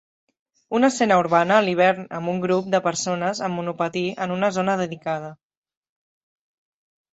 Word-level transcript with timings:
Una 0.77 0.87
escena 0.93 1.17
urbana 1.23 1.57
a 1.57 1.65
l'hivern 1.65 2.07
amb 2.21 2.31
un 2.33 2.39
grup 2.45 2.71
de 2.77 2.81
persones 2.87 3.43
amb 3.49 3.61
monopatí 3.61 4.05
en 4.27 4.35
una 4.39 4.51
zona 4.59 4.79
dedicada. 4.83 5.33